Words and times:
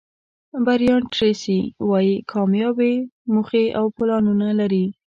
برایان 0.65 1.03
ټریسي 1.13 1.59
وایي 1.89 2.15
کامیاب 2.31 2.77
موخې 3.33 3.65
او 3.79 3.85
پلانونه 3.95 4.47
لري. 4.59 4.85